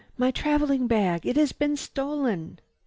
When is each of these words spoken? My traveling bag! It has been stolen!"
My 0.17 0.31
traveling 0.31 0.87
bag! 0.87 1.27
It 1.27 1.37
has 1.37 1.51
been 1.51 1.77
stolen!" 1.77 2.57